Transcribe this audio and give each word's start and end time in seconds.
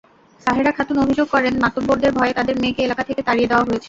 সাহেরা 0.41 0.71
খাতুন 0.71 0.97
অভিযোগ 0.97 1.27
করেন, 1.31 1.53
মাতব্বরদের 1.61 2.11
ভয়ে 2.11 2.33
তাঁদের 2.33 2.55
মেয়েকে 2.61 2.81
এলাকা 2.83 3.03
থেকে 3.03 3.21
তাড়িয়ে 3.27 3.49
দেওয়া 3.49 3.63
হয়েছে। 3.63 3.79